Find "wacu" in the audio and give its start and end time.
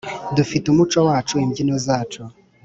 1.07-1.33